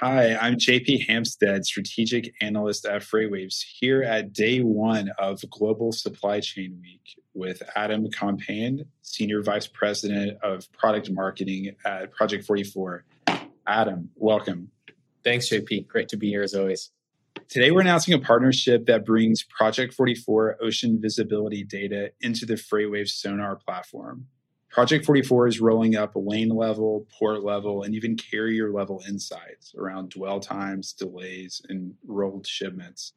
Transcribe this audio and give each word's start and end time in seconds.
Hi, 0.00 0.34
I'm 0.36 0.56
JP 0.56 1.06
Hampstead, 1.06 1.66
strategic 1.66 2.34
analyst 2.40 2.86
at 2.86 3.02
Freightwaves, 3.02 3.62
here 3.62 4.02
at 4.02 4.32
day 4.32 4.60
one 4.60 5.10
of 5.18 5.44
Global 5.50 5.92
Supply 5.92 6.40
Chain 6.40 6.78
Week 6.80 7.20
with 7.34 7.62
Adam 7.76 8.10
Compain, 8.10 8.86
Senior 9.02 9.42
Vice 9.42 9.66
President 9.66 10.38
of 10.42 10.70
Product 10.72 11.10
Marketing 11.10 11.76
at 11.84 12.10
Project 12.10 12.46
44. 12.46 13.04
Adam, 13.66 14.08
welcome. 14.16 14.70
Thanks, 15.22 15.50
JP. 15.50 15.86
Great 15.88 16.08
to 16.08 16.16
be 16.16 16.30
here 16.30 16.42
as 16.42 16.54
always. 16.54 16.90
Today, 17.48 17.70
we're 17.70 17.82
announcing 17.82 18.14
a 18.14 18.18
partnership 18.18 18.86
that 18.86 19.04
brings 19.04 19.42
Project 19.44 19.92
44 19.92 20.56
ocean 20.62 21.00
visibility 21.00 21.64
data 21.64 22.12
into 22.22 22.46
the 22.46 22.54
Freightwaves 22.54 23.10
Sonar 23.10 23.56
platform. 23.56 24.26
Project 24.72 25.04
44 25.04 25.48
is 25.48 25.60
rolling 25.60 25.96
up 25.96 26.12
lane 26.14 26.48
level, 26.48 27.06
port 27.18 27.44
level, 27.44 27.82
and 27.82 27.94
even 27.94 28.16
carrier 28.16 28.72
level 28.72 29.02
insights 29.06 29.74
around 29.76 30.08
dwell 30.08 30.40
times, 30.40 30.94
delays, 30.94 31.60
and 31.68 31.94
rolled 32.06 32.46
shipments, 32.46 33.12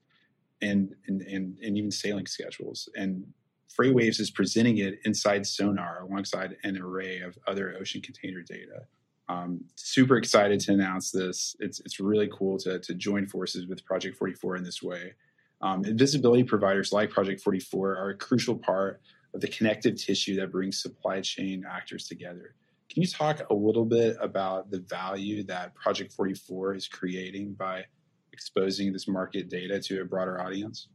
and, 0.62 0.94
and, 1.08 1.22
and, 1.22 1.58
and 1.60 1.78
even 1.78 1.92
sailing 1.92 2.28
schedules. 2.28 2.90
And 2.96 3.26
Freightwaves 3.74 4.20
is 4.20 4.32
presenting 4.32 4.80
it 4.80 5.00
inside 5.06 5.48
Sonar 5.48 6.02
alongside 6.02 6.58
an 6.64 6.78
array 6.78 7.20
of 7.20 7.38
other 7.48 7.78
ocean 7.80 8.02
container 8.02 8.42
data. 8.42 8.82
Um, 9.30 9.62
super 9.76 10.18
excited 10.18 10.60
to 10.62 10.74
announce 10.74 11.10
this. 11.10 11.56
It's, 11.62 11.80
it's 11.80 12.02
really 12.02 12.30
cool 12.38 12.58
to, 12.60 12.80
to 12.80 12.94
join 12.94 13.28
forces 13.28 13.66
with 13.66 13.84
Project 13.86 14.18
44 14.18 14.58
in 14.58 14.64
this 14.64 14.84
way. 14.84 15.14
Um, 15.62 15.86
and 15.86 15.98
visibility 15.98 16.44
providers 16.44 16.92
like 16.92 17.12
Project 17.12 17.40
44 17.40 17.96
are 17.96 18.10
a 18.10 18.18
crucial 18.18 18.58
part 18.58 19.02
of 19.36 19.42
the 19.42 19.48
connective 19.50 19.96
tissue 19.98 20.38
that 20.38 20.52
brings 20.52 20.82
supply 20.82 21.20
chain 21.20 21.66
actors 21.70 22.08
together. 22.08 22.56
Can 22.90 23.02
you 23.02 23.08
talk 23.08 23.42
a 23.50 23.54
little 23.54 23.84
bit 23.84 24.16
about 24.22 24.72
the 24.72 24.80
value 24.80 25.44
that 25.44 25.76
Project 25.76 26.14
44 26.14 26.76
is 26.76 26.88
creating 26.88 27.54
by 27.54 27.84
exposing 28.32 28.94
this 28.94 29.08
market 29.08 29.50
data 29.50 29.80
to 29.82 30.02
a 30.02 30.06
broader 30.06 30.40
audience? 30.40 30.88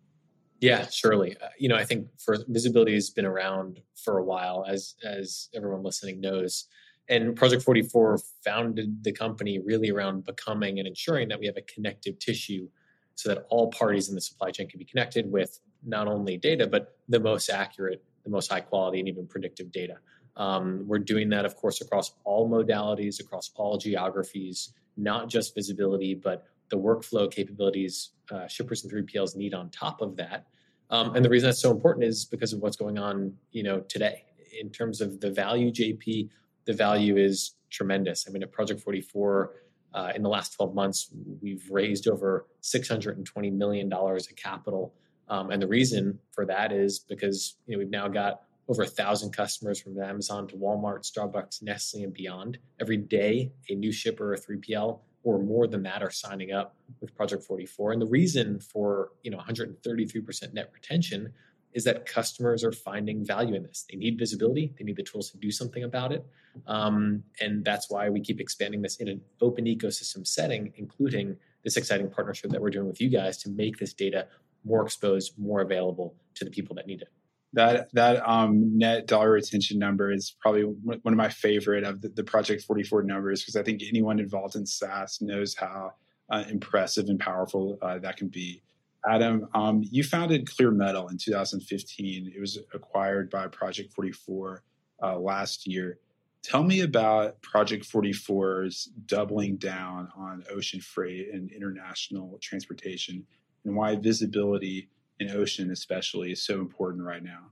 Yeah, 0.61 0.87
surely. 0.89 1.37
Uh, 1.37 1.49
you 1.59 1.69
know, 1.69 1.77
I 1.77 1.85
think 1.85 2.09
for 2.19 2.37
visibility 2.49 2.95
has 2.95 3.11
been 3.11 3.27
around 3.27 3.81
for 4.03 4.19
a 4.19 4.25
while, 4.25 4.65
as 4.69 4.95
as 5.05 5.49
everyone 5.55 5.83
listening 5.83 6.21
knows. 6.21 6.67
And 7.09 7.35
Project 7.35 7.63
44 7.63 8.21
founded 8.45 9.03
the 9.03 9.13
company 9.13 9.59
really 9.59 9.91
around 9.91 10.25
becoming 10.25 10.79
and 10.79 10.87
ensuring 10.87 11.29
that 11.29 11.41
we 11.41 11.47
have 11.47 11.57
a 11.57 11.63
connective 11.63 12.19
tissue 12.19 12.69
so 13.17 13.31
that 13.31 13.47
all 13.51 13.71
parties 13.71 14.09
in 14.09 14.15
the 14.15 14.21
supply 14.21 14.51
chain 14.51 14.69
can 14.69 14.79
be 14.79 14.85
connected 14.85 15.31
with 15.31 15.61
not 15.83 16.07
only 16.07 16.37
data, 16.37 16.67
but 16.67 16.97
the 17.09 17.19
most 17.19 17.49
accurate 17.49 18.03
the 18.25 18.31
most 18.31 18.51
high 18.51 18.61
quality 18.61 19.01
and 19.01 19.09
even 19.09 19.27
predictive 19.27 19.73
data. 19.73 19.97
Um, 20.37 20.85
we're 20.87 20.99
doing 20.99 21.29
that, 21.31 21.45
of 21.45 21.57
course, 21.57 21.81
across 21.81 22.15
all 22.25 22.49
modalities, 22.49 23.21
across 23.21 23.51
all 23.55 23.77
geographies, 23.79 24.73
not 24.97 25.29
just 25.29 25.55
visibility, 25.55 26.15
but 26.15 26.47
the 26.71 26.79
workflow 26.79 27.31
capabilities 27.31 28.11
uh, 28.31 28.47
shippers 28.47 28.85
and 28.85 28.93
3PLs 28.93 29.37
need 29.37 29.55
on 29.55 29.71
top 29.71 30.01
of 30.01 30.17
that. 30.17 30.47
Um, 30.91 31.15
and 31.15 31.25
the 31.25 31.29
reason 31.29 31.49
that's 31.49 31.61
so 31.61 31.71
important 31.71 32.05
is 32.05 32.25
because 32.25 32.53
of 32.53 32.61
what's 32.61 32.77
going 32.77 32.99
on, 32.99 33.35
you 33.53 33.63
know, 33.63 33.81
today 33.81 34.25
in 34.61 34.71
terms 34.71 35.01
of 35.01 35.21
the 35.21 35.31
value. 35.31 35.71
JP, 35.71 36.29
the 36.65 36.73
value 36.73 37.17
is 37.17 37.55
tremendous. 37.71 38.27
I 38.29 38.33
mean, 38.33 38.43
at 38.43 38.51
Project 38.53 38.81
44, 38.81 39.53
uh, 39.93 40.13
in 40.15 40.23
the 40.23 40.29
last 40.29 40.55
12 40.55 40.75
months, 40.75 41.11
we've 41.41 41.65
raised 41.71 42.09
over 42.09 42.47
620 42.61 43.51
million 43.51 43.89
dollars 43.89 44.29
of 44.29 44.37
capital 44.37 44.95
um, 45.31 45.51
and 45.51 45.63
the 45.63 45.69
reason 45.69 46.19
for 46.33 46.45
that 46.45 46.73
is 46.73 46.99
because 46.99 47.57
you 47.67 47.75
know 47.75 47.79
we've 47.79 47.91
now 47.91 48.09
got 48.09 48.43
over 48.69 48.83
a 48.83 48.87
thousand 48.87 49.33
customers 49.33 49.81
from 49.81 50.01
Amazon 50.01 50.47
to 50.49 50.57
Walmart, 50.57 51.11
Starbucks, 51.11 51.63
Nestle, 51.63 52.05
and 52.05 52.13
beyond. 52.13 52.59
Every 52.81 52.97
day, 52.99 53.53
a 53.69 53.75
new 53.75 53.91
shipper 53.91 54.35
or 54.35 54.37
3PL 54.37 55.01
or 55.23 55.39
more 55.39 55.67
than 55.67 55.83
that 55.83 56.03
are 56.03 56.11
signing 56.11 56.53
up 56.53 56.77
with 57.01 57.15
Project 57.15 57.43
44. 57.43 57.93
And 57.93 58.03
the 58.03 58.07
reason 58.07 58.61
for 58.61 59.13
you 59.23 59.31
know 59.31 59.39
133% 59.39 60.53
net 60.53 60.71
retention 60.75 61.33
is 61.73 61.85
that 61.85 62.05
customers 62.05 62.65
are 62.65 62.73
finding 62.73 63.25
value 63.25 63.55
in 63.55 63.63
this. 63.63 63.87
They 63.89 63.97
need 63.97 64.19
visibility. 64.19 64.75
They 64.77 64.85
need 64.85 64.97
the 64.97 65.05
tools 65.05 65.31
to 65.31 65.37
do 65.37 65.53
something 65.53 65.85
about 65.85 66.11
it. 66.11 66.27
Um, 66.67 67.23
and 67.41 67.65
that's 67.65 67.89
why 67.89 68.09
we 68.09 68.21
keep 68.21 68.41
expanding 68.41 68.83
this 68.83 68.97
in 68.97 69.07
an 69.07 69.21
open 69.41 69.67
ecosystem 69.67 70.27
setting, 70.27 70.73
including 70.77 71.37
this 71.63 71.77
exciting 71.77 72.11
partnership 72.11 72.51
that 72.51 72.61
we're 72.61 72.71
doing 72.71 72.89
with 72.89 73.01
you 73.01 73.09
guys 73.09 73.37
to 73.39 73.51
make 73.51 73.79
this 73.79 73.93
data 73.93 74.27
more 74.65 74.85
exposed, 74.85 75.39
more 75.39 75.61
available 75.61 76.15
to 76.35 76.45
the 76.45 76.51
people 76.51 76.75
that 76.77 76.87
need 76.87 77.03
it. 77.03 77.09
That 77.53 77.93
that 77.95 78.29
um, 78.29 78.79
net 78.79 79.07
dollar 79.07 79.33
retention 79.33 79.79
number 79.79 80.13
is 80.13 80.37
probably 80.41 80.63
one 80.63 81.01
of 81.05 81.17
my 81.17 81.29
favorite 81.29 81.83
of 81.83 82.01
the, 82.01 82.09
the 82.09 82.23
Project 82.23 82.63
44 82.63 83.03
numbers 83.03 83.43
because 83.43 83.57
I 83.57 83.63
think 83.63 83.83
anyone 83.83 84.21
involved 84.21 84.55
in 84.55 84.65
SaaS 84.65 85.21
knows 85.21 85.55
how 85.57 85.95
uh, 86.31 86.45
impressive 86.49 87.09
and 87.09 87.19
powerful 87.19 87.79
uh, 87.83 87.99
that 87.99 88.17
can 88.17 88.29
be. 88.29 88.63
Adam, 89.09 89.49
um, 89.55 89.83
you 89.91 90.05
founded 90.05 90.49
Clear 90.49 90.71
Metal 90.71 91.09
in 91.09 91.17
2015. 91.17 92.33
It 92.35 92.41
was 92.41 92.59
acquired 92.75 93.31
by 93.31 93.49
Project 93.49 93.93
44 93.95 94.63
uh, 95.03 95.19
last 95.19 95.67
year. 95.67 95.99
Tell 96.43 96.63
me 96.63 96.81
about 96.81 97.41
Project 97.43 97.91
44's 97.91 98.91
doubling 99.07 99.57
down 99.57 100.09
on 100.17 100.45
ocean 100.51 100.81
freight 100.81 101.29
and 101.33 101.51
international 101.51 102.39
transportation 102.41 103.27
and 103.65 103.75
why 103.75 103.97
visibility 103.97 104.89
in 105.19 105.31
ocean 105.31 105.71
especially 105.71 106.33
is 106.33 106.43
so 106.43 106.59
important 106.61 107.05
right 107.05 107.23
now. 107.23 107.51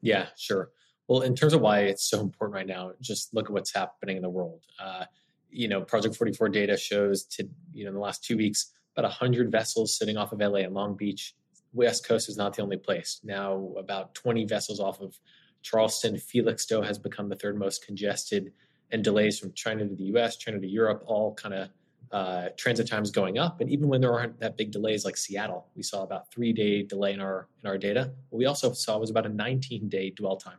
Yeah, 0.00 0.26
sure. 0.36 0.70
Well, 1.08 1.22
in 1.22 1.34
terms 1.34 1.54
of 1.54 1.60
why 1.60 1.80
it's 1.80 2.08
so 2.08 2.20
important 2.20 2.54
right 2.54 2.66
now, 2.66 2.92
just 3.00 3.34
look 3.34 3.46
at 3.46 3.52
what's 3.52 3.74
happening 3.74 4.16
in 4.16 4.22
the 4.22 4.30
world. 4.30 4.62
Uh, 4.78 5.04
you 5.50 5.66
know, 5.66 5.80
Project 5.80 6.14
44 6.16 6.50
data 6.50 6.76
shows 6.76 7.24
to 7.24 7.48
you 7.72 7.84
know 7.84 7.88
in 7.88 7.94
the 7.94 8.00
last 8.00 8.22
two 8.22 8.36
weeks 8.36 8.72
about 8.96 9.08
100 9.08 9.50
vessels 9.50 9.96
sitting 9.96 10.16
off 10.16 10.32
of 10.32 10.40
LA 10.40 10.58
and 10.58 10.74
Long 10.74 10.96
Beach. 10.96 11.34
West 11.72 12.06
Coast 12.06 12.28
is 12.28 12.36
not 12.36 12.54
the 12.54 12.62
only 12.62 12.76
place. 12.76 13.20
Now, 13.22 13.72
about 13.78 14.14
20 14.14 14.44
vessels 14.46 14.80
off 14.80 15.00
of 15.00 15.18
Charleston. 15.62 16.16
Felixstowe 16.16 16.82
has 16.82 16.98
become 16.98 17.28
the 17.28 17.36
third 17.36 17.58
most 17.58 17.84
congested, 17.84 18.52
and 18.90 19.04
delays 19.04 19.38
from 19.38 19.52
China 19.52 19.86
to 19.86 19.94
the 19.94 20.04
U.S., 20.04 20.36
China 20.36 20.58
to 20.58 20.66
Europe, 20.66 21.02
all 21.06 21.34
kind 21.34 21.54
of 21.54 21.68
uh, 22.12 22.48
transit 22.56 22.88
times 22.88 23.10
going 23.10 23.38
up. 23.38 23.60
And 23.60 23.70
even 23.70 23.88
when 23.88 24.00
there 24.00 24.12
aren't 24.12 24.38
that 24.40 24.56
big 24.56 24.70
delays 24.70 25.04
like 25.04 25.16
Seattle, 25.16 25.66
we 25.74 25.82
saw 25.82 26.02
about 26.02 26.30
three 26.30 26.52
day 26.52 26.82
delay 26.82 27.12
in 27.12 27.20
our 27.20 27.48
in 27.62 27.68
our 27.68 27.78
data. 27.78 28.12
What 28.30 28.38
we 28.38 28.46
also 28.46 28.72
saw 28.72 28.98
was 28.98 29.10
about 29.10 29.26
a 29.26 29.30
19 29.30 29.88
day 29.88 30.10
dwell 30.10 30.36
time. 30.36 30.58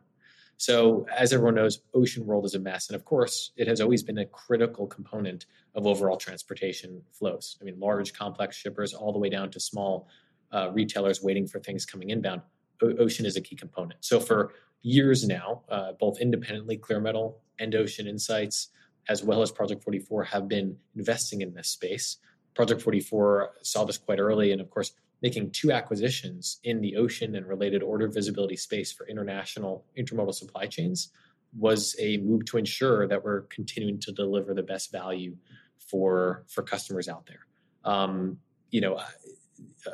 So 0.56 1.06
as 1.16 1.32
everyone 1.32 1.54
knows, 1.54 1.80
ocean 1.94 2.26
world 2.26 2.44
is 2.44 2.54
a 2.54 2.58
mess, 2.58 2.88
and 2.88 2.94
of 2.94 3.04
course, 3.06 3.52
it 3.56 3.66
has 3.66 3.80
always 3.80 4.02
been 4.02 4.18
a 4.18 4.26
critical 4.26 4.86
component 4.86 5.46
of 5.74 5.86
overall 5.86 6.18
transportation 6.18 7.00
flows. 7.12 7.56
I 7.60 7.64
mean, 7.64 7.80
large 7.80 8.12
complex 8.12 8.56
shippers 8.56 8.92
all 8.92 9.10
the 9.10 9.18
way 9.18 9.30
down 9.30 9.50
to 9.52 9.60
small 9.60 10.06
uh, 10.52 10.70
retailers 10.70 11.22
waiting 11.22 11.46
for 11.46 11.60
things 11.60 11.86
coming 11.86 12.10
inbound. 12.10 12.42
O- 12.82 12.94
ocean 12.98 13.24
is 13.24 13.36
a 13.36 13.40
key 13.40 13.56
component. 13.56 14.04
So 14.04 14.20
for 14.20 14.52
years 14.82 15.26
now, 15.26 15.62
uh, 15.70 15.92
both 15.92 16.20
independently, 16.20 16.76
Clear 16.76 17.00
Metal 17.00 17.40
and 17.58 17.74
Ocean 17.74 18.06
Insights 18.06 18.68
as 19.08 19.22
well 19.22 19.42
as 19.42 19.50
Project 19.50 19.82
44 19.82 20.24
have 20.24 20.48
been 20.48 20.76
investing 20.96 21.40
in 21.40 21.54
this 21.54 21.68
space. 21.68 22.18
Project 22.54 22.82
44 22.82 23.50
saw 23.62 23.84
this 23.84 23.98
quite 23.98 24.18
early, 24.18 24.52
and 24.52 24.60
of 24.60 24.70
course, 24.70 24.92
making 25.22 25.50
two 25.50 25.70
acquisitions 25.70 26.58
in 26.64 26.80
the 26.80 26.96
ocean 26.96 27.34
and 27.34 27.46
related 27.46 27.82
order 27.82 28.08
visibility 28.08 28.56
space 28.56 28.92
for 28.92 29.06
international 29.06 29.84
intermodal 29.98 30.34
supply 30.34 30.66
chains 30.66 31.10
was 31.56 31.96
a 31.98 32.18
move 32.18 32.44
to 32.44 32.56
ensure 32.56 33.06
that 33.08 33.24
we're 33.24 33.42
continuing 33.42 33.98
to 33.98 34.12
deliver 34.12 34.54
the 34.54 34.62
best 34.62 34.92
value 34.92 35.36
for 35.78 36.44
for 36.48 36.62
customers 36.62 37.08
out 37.08 37.26
there. 37.26 37.46
Um, 37.84 38.38
you 38.70 38.80
know, 38.80 39.00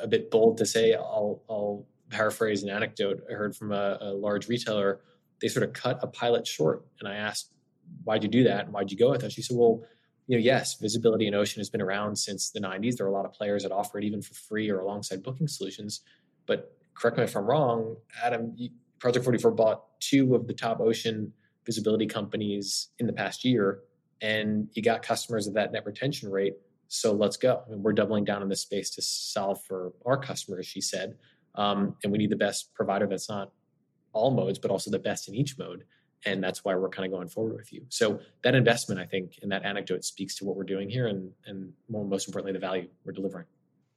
a 0.01 0.07
bit 0.07 0.31
bold 0.31 0.59
to 0.59 0.67
say, 0.67 0.95
I'll, 0.95 1.43
I'll 1.49 1.87
paraphrase 2.11 2.63
an 2.63 2.71
anecdote 2.71 3.25
I 3.31 3.35
heard 3.35 3.57
from 3.57 3.73
a, 3.73 3.99
a 4.01 4.13
large 4.13 4.49
retailer. 4.49 5.01
They 5.41 5.49
sort 5.49 5.65
of 5.65 5.73
cut 5.73 5.99
a 6.03 6.07
pilot 6.07 6.47
short, 6.47 6.85
and 7.01 7.09
I 7.09 7.17
asked, 7.17 7.51
why'd 8.07 8.23
you 8.23 8.29
do 8.29 8.45
that 8.45 8.67
and 8.67 8.73
why'd 8.73 8.91
you 8.91 8.97
go 8.97 9.11
with 9.11 9.25
it? 9.25 9.33
She 9.33 9.43
said, 9.43 9.57
well, 9.57 9.83
you 10.29 10.37
know, 10.37 10.43
yes, 10.43 10.75
visibility 10.75 11.27
in 11.27 11.35
ocean 11.35 11.61
has 11.61 11.69
been 11.69 11.83
around 11.83 12.17
since 12.17 12.51
the 12.51 12.61
90s. 12.61 12.97
There 12.97 13.07
are 13.07 13.11
a 13.11 13.13
lot 13.13 13.25
of 13.25 13.33
players 13.33 13.65
that 13.65 13.73
offer 13.73 13.99
it 13.99 14.05
even 14.05 14.23
for 14.23 14.35
free 14.35 14.71
or 14.71 14.79
alongside 14.79 15.25
booking 15.25 15.49
solutions. 15.49 16.03
But 16.47 16.73
correct 16.95 17.19
me 17.19 17.25
if 17.25 17.37
I'm 17.37 17.45
wrong, 17.45 17.97
Adam, 18.23 18.57
Project 19.01 19.25
44 19.25 19.51
bought 19.51 20.01
two 20.01 20.35
of 20.35 20.47
the 20.47 20.55
top 20.55 20.81
ocean 20.81 21.33
visibility 21.65 22.07
companies 22.07 22.89
in 23.01 23.07
the 23.07 23.13
past 23.13 23.45
year, 23.45 23.81
and 24.21 24.69
you 24.75 24.83
got 24.83 25.03
customers 25.03 25.49
at 25.49 25.55
that 25.55 25.73
net 25.73 25.85
retention 25.85 26.31
rate. 26.31 26.55
So 26.89 27.13
let's 27.13 27.37
go. 27.37 27.63
I 27.67 27.71
mean, 27.71 27.83
we're 27.83 27.93
doubling 27.93 28.25
down 28.25 28.41
in 28.43 28.49
this 28.49 28.61
space 28.61 28.91
to 28.91 29.03
solve 29.03 29.63
for 29.65 29.93
our 30.07 30.17
customers, 30.17 30.67
she 30.67 30.81
said. 30.81 31.17
Um, 31.57 31.97
and 32.05 32.13
we 32.13 32.19
need 32.19 32.31
the 32.31 32.37
best 32.37 32.73
provider 32.75 33.07
that's 33.07 33.29
not 33.29 33.51
all 34.13 34.31
modes, 34.31 34.61
but 34.61 34.71
also 34.71 34.91
the 34.91 34.99
best 34.99 35.29
in 35.29 35.35
each 35.35 35.59
mode 35.59 35.85
and 36.27 36.43
that's 36.43 36.65
why 36.65 36.75
we're 36.75 36.89
kind 36.89 37.07
of 37.07 37.13
going 37.17 37.29
forward 37.29 37.57
with 37.57 37.73
you. 37.73 37.83
So 37.89 38.21
that 38.43 38.55
investment, 38.55 39.01
I 39.01 39.07
think, 39.07 39.39
and 39.43 39.51
that 39.53 39.65
anecdote 39.65 40.05
speaks 40.05 40.35
to 40.37 40.45
what 40.45 40.57
we're 40.57 40.65
doing 40.65 40.91
here, 40.91 41.07
and 41.07 41.31
and 41.47 41.73
more, 41.89 42.05
most 42.05 42.29
importantly, 42.29 42.53
the 42.53 42.59
value 42.59 42.89
we're 43.05 43.13
delivering. 43.13 43.47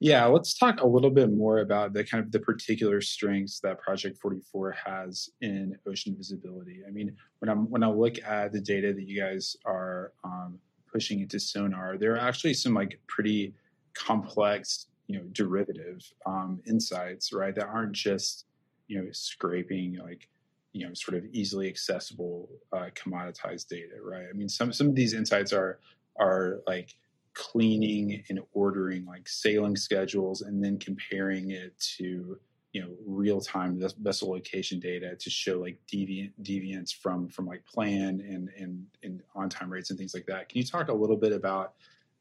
Yeah, 0.02 0.26
let's 0.28 0.58
talk 0.58 0.80
a 0.80 0.88
little 0.88 1.10
bit 1.10 1.30
more 1.30 1.60
about 1.60 1.92
the 1.92 2.06
kind 2.06 2.24
of 2.24 2.31
the 2.31 2.40
particular 2.40 3.02
strengths 3.02 3.60
that 3.62 3.81
Project 3.81 4.18
44 4.18 4.72
has 4.86 5.30
in 5.42 5.78
ocean 5.86 6.16
visibility. 6.16 6.84
I 6.88 6.92
mean, 6.92 7.14
when 7.40 7.50
I'm 7.50 7.70
when 7.70 7.84
I 7.84 7.90
look 7.90 8.18
at 8.24 8.54
the 8.54 8.62
data 8.62 8.94
that 8.94 9.04
you 9.04 9.20
guys 9.20 9.58
are 9.66 10.14
um, 10.24 10.58
pushing 10.92 11.20
into 11.20 11.40
sonar, 11.40 11.98
there 11.98 12.14
are 12.14 12.20
actually 12.20 12.54
some 12.54 12.74
like 12.74 12.98
pretty 13.08 13.54
complex, 13.94 14.86
you 15.08 15.18
know, 15.18 15.26
derivative 15.34 16.00
um, 16.26 16.62
insights, 16.66 17.34
right? 17.34 17.54
That 17.56 17.68
aren't 17.68 17.94
just 17.94 18.46
you 18.88 19.02
know 19.02 19.10
scraping 19.12 19.98
like 19.98 20.30
you 20.74 20.88
know 20.88 20.94
sort 20.94 21.18
of 21.18 21.25
easily 21.31 21.68
accessible 21.68 22.50
uh, 22.74 22.89
commoditized 22.95 23.68
data, 23.68 23.95
right? 24.04 24.25
I 24.30 24.33
mean, 24.33 24.50
some 24.50 24.71
some 24.71 24.88
of 24.88 24.95
these 24.95 25.13
insights 25.13 25.54
are 25.54 25.80
are 26.19 26.60
like 26.68 26.95
cleaning 27.33 28.24
and 28.30 28.39
ordering 28.54 29.06
like 29.06 29.27
sailing 29.27 29.75
schedules 29.75 30.42
and 30.42 30.63
then 30.63 30.77
comparing 30.77 31.51
it 31.51 31.80
to 31.80 32.38
you 32.74 32.81
know 32.81 32.89
real 33.06 33.39
time 33.39 33.81
vessel 34.00 34.30
location 34.30 34.80
data 34.80 35.16
to 35.16 35.30
show 35.30 35.60
like 35.60 35.80
deviant 35.92 36.31
deviance 36.44 36.94
from 36.94 37.27
from 37.30 37.45
like 37.48 37.66
plan 37.66 38.21
and 38.27 38.50
and 38.57 38.86
and 39.04 39.21
on 39.36 39.50
time 39.50 39.71
rates 39.71 39.89
and 39.89 39.98
things 39.98 40.13
like 40.13 40.25
that. 40.25 40.50
Can 40.50 40.60
you 40.60 40.66
talk 40.66 40.89
a 40.89 40.94
little 40.94 41.18
bit 41.18 41.31
about 41.31 41.74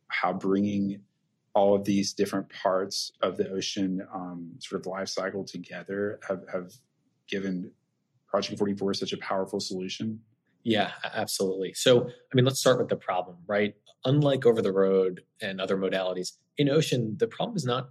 how 0.09 0.33
bringing 0.33 1.01
all 1.55 1.75
of 1.75 1.85
these 1.85 2.13
different 2.13 2.49
parts 2.51 3.13
of 3.21 3.37
the 3.37 3.49
ocean 3.51 4.07
um, 4.15 4.53
sort 4.59 4.81
of 4.81 4.87
life 4.87 5.09
cycle 5.09 5.45
together 5.45 6.21
have, 6.27 6.45
have 6.53 6.73
given 7.27 7.71
Project 8.29 8.59
44 8.59 8.93
is 8.93 8.99
such 8.99 9.13
a 9.13 9.19
powerful 9.19 9.61
solution? 9.61 10.21
Yeah, 10.63 10.93
absolutely. 11.15 11.73
So, 11.75 12.09
I 12.09 12.35
mean, 12.35 12.45
let's 12.45 12.61
start 12.61 12.79
with 12.79 12.89
the 12.89 12.97
problem, 12.97 13.37
right? 13.47 13.75
Unlike 14.05 14.47
over 14.47 14.61
the 14.61 14.73
road 14.73 15.23
and 15.41 15.61
other 15.61 15.77
modalities, 15.77 16.33
in 16.57 16.69
ocean, 16.69 17.17
the 17.19 17.27
problem 17.27 17.57
is 17.57 17.65
not 17.65 17.91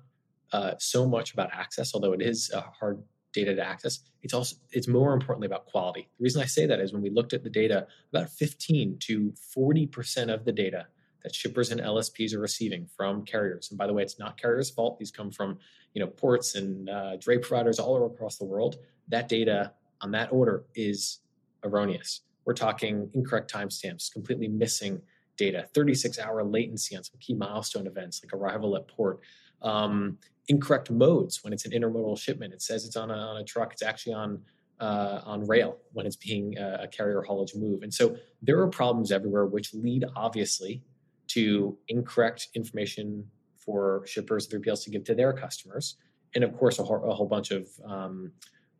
uh, 0.53 0.73
so 0.77 1.07
much 1.07 1.33
about 1.33 1.49
access, 1.53 1.93
although 1.93 2.13
it 2.13 2.21
is 2.21 2.51
hard 2.79 3.03
data 3.33 3.55
to 3.55 3.65
access. 3.65 3.99
It's 4.23 4.33
also 4.33 4.55
it's 4.71 4.87
more 4.87 5.13
importantly 5.13 5.45
about 5.45 5.65
quality. 5.65 6.09
The 6.17 6.23
reason 6.23 6.41
I 6.41 6.45
say 6.45 6.65
that 6.65 6.79
is 6.79 6.93
when 6.93 7.01
we 7.01 7.09
looked 7.09 7.33
at 7.33 7.43
the 7.43 7.49
data, 7.49 7.87
about 8.11 8.29
15 8.29 8.97
to 9.07 9.33
40 9.53 9.87
percent 9.87 10.31
of 10.31 10.45
the 10.45 10.51
data 10.51 10.87
that 11.23 11.35
shippers 11.35 11.71
and 11.71 11.81
LSPs 11.81 12.33
are 12.33 12.39
receiving 12.39 12.87
from 12.95 13.25
carriers. 13.25 13.69
And 13.69 13.77
by 13.77 13.87
the 13.87 13.93
way, 13.93 14.03
it's 14.03 14.19
not 14.19 14.39
carriers' 14.39 14.69
fault. 14.69 14.97
These 14.97 15.11
come 15.11 15.31
from 15.31 15.59
you 15.93 16.01
know 16.01 16.07
ports 16.07 16.55
and 16.55 16.89
uh, 16.89 17.17
dray 17.17 17.37
providers 17.37 17.79
all 17.79 18.05
across 18.05 18.37
the 18.37 18.45
world. 18.45 18.77
That 19.09 19.29
data 19.29 19.73
on 20.01 20.11
that 20.11 20.31
order 20.31 20.65
is 20.75 21.19
erroneous. 21.63 22.21
We're 22.45 22.53
talking 22.53 23.09
incorrect 23.13 23.51
timestamps, 23.51 24.11
completely 24.11 24.47
missing 24.47 25.01
data, 25.37 25.67
36 25.73 26.19
hour 26.19 26.43
latency 26.43 26.95
on 26.95 27.03
some 27.03 27.19
key 27.19 27.33
milestone 27.33 27.87
events 27.87 28.21
like 28.23 28.33
arrival 28.33 28.75
at 28.75 28.87
port, 28.87 29.19
um, 29.61 30.17
incorrect 30.47 30.89
modes 30.89 31.43
when 31.43 31.53
it's 31.53 31.65
an 31.65 31.71
intermodal 31.71 32.17
shipment. 32.17 32.53
It 32.53 32.61
says 32.61 32.85
it's 32.85 32.95
on 32.95 33.11
a, 33.11 33.15
on 33.15 33.37
a 33.37 33.43
truck, 33.43 33.73
it's 33.73 33.83
actually 33.83 34.13
on 34.13 34.41
uh, 34.79 35.21
on 35.25 35.45
rail 35.47 35.77
when 35.93 36.05
it's 36.05 36.15
being 36.15 36.57
a, 36.57 36.81
a 36.83 36.87
carrier 36.87 37.21
haulage 37.21 37.55
move. 37.55 37.81
And 37.81 37.93
so 37.93 38.15
there 38.41 38.59
are 38.59 38.67
problems 38.67 39.11
everywhere, 39.11 39.45
which 39.45 39.73
lead 39.73 40.05
obviously 40.15 40.83
to 41.29 41.77
incorrect 41.87 42.49
information 42.53 43.25
for 43.57 44.03
shippers, 44.05 44.47
3PLs 44.47 44.83
to 44.83 44.89
give 44.91 45.03
to 45.05 45.15
their 45.15 45.33
customers, 45.33 45.97
and 46.35 46.43
of 46.43 46.55
course 46.55 46.79
a, 46.79 46.83
a 46.83 47.13
whole 47.13 47.27
bunch 47.27 47.51
of 47.51 47.67
um, 47.85 48.31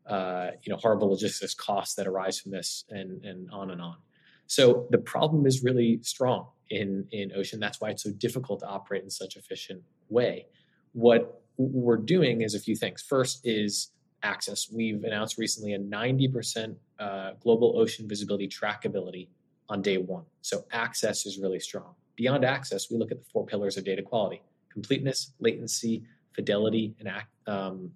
uh, 0.08 0.52
you 0.62 0.72
know 0.72 0.78
horrible 0.78 1.10
logistics 1.10 1.54
costs 1.54 1.94
that 1.96 2.06
arise 2.06 2.40
from 2.40 2.52
this, 2.52 2.84
and 2.90 3.24
and 3.24 3.50
on 3.50 3.70
and 3.70 3.80
on. 3.80 3.96
So 4.46 4.86
the 4.90 4.98
problem 4.98 5.46
is 5.46 5.62
really 5.62 6.00
strong 6.02 6.46
in 6.70 7.06
in 7.12 7.32
ocean. 7.34 7.60
That's 7.60 7.80
why 7.80 7.90
it's 7.90 8.02
so 8.02 8.10
difficult 8.12 8.60
to 8.60 8.66
operate 8.66 9.02
in 9.04 9.10
such 9.10 9.36
efficient 9.36 9.82
way. 10.08 10.46
What 10.92 11.42
we're 11.58 11.98
doing 11.98 12.40
is 12.40 12.54
a 12.54 12.60
few 12.60 12.74
things. 12.74 13.02
First 13.02 13.40
is 13.44 13.90
access. 14.22 14.70
We've 14.72 15.04
announced 15.04 15.38
recently 15.38 15.74
a 15.74 15.78
90% 15.78 16.74
uh, 16.98 17.32
global 17.40 17.78
ocean 17.78 18.08
visibility 18.08 18.48
trackability 18.48 19.28
on 19.68 19.82
day 19.82 19.98
one. 19.98 20.24
So 20.42 20.64
access 20.72 21.26
is 21.26 21.38
really 21.38 21.60
strong. 21.60 21.94
Beyond 22.16 22.44
access, 22.44 22.90
we 22.90 22.96
look 22.96 23.12
at 23.12 23.18
the 23.18 23.24
four 23.32 23.46
pillars 23.46 23.76
of 23.76 23.84
data 23.84 24.02
quality: 24.02 24.42
completeness, 24.72 25.32
latency, 25.38 26.04
fidelity, 26.32 26.94
and 26.98 27.08
um, 27.46 27.90